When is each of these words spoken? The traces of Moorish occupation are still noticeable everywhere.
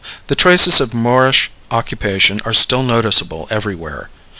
The 0.25 0.35
traces 0.35 0.81
of 0.81 0.95
Moorish 0.95 1.51
occupation 1.69 2.41
are 2.43 2.55
still 2.55 2.81
noticeable 2.81 3.45
everywhere. 3.51 4.09